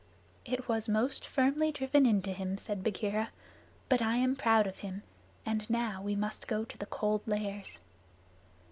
[0.45, 3.29] "It was most firmly driven into him," said Bagheera.
[3.87, 5.03] "But I am proud of him,
[5.45, 7.77] and now we must go to the Cold Lairs."